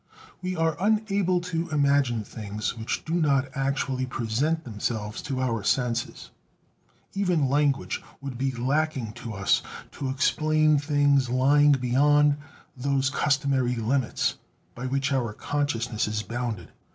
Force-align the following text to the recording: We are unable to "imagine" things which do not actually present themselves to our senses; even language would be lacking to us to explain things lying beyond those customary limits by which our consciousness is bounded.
We 0.41 0.55
are 0.55 0.75
unable 0.79 1.41
to 1.41 1.69
"imagine" 1.69 2.23
things 2.23 2.75
which 2.75 3.05
do 3.05 3.13
not 3.13 3.49
actually 3.55 4.07
present 4.07 4.63
themselves 4.63 5.21
to 5.21 5.39
our 5.39 5.61
senses; 5.63 6.31
even 7.13 7.47
language 7.47 8.01
would 8.19 8.35
be 8.35 8.49
lacking 8.49 9.13
to 9.13 9.35
us 9.35 9.61
to 9.91 10.09
explain 10.09 10.79
things 10.79 11.29
lying 11.29 11.73
beyond 11.73 12.37
those 12.75 13.11
customary 13.11 13.75
limits 13.75 14.39
by 14.73 14.87
which 14.87 15.11
our 15.13 15.33
consciousness 15.33 16.07
is 16.07 16.23
bounded. 16.23 16.71